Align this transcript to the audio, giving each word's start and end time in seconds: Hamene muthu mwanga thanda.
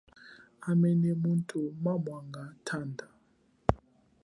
Hamene 0.65 1.09
muthu 1.21 1.59
mwanga 1.81 2.43
thanda. 2.65 3.05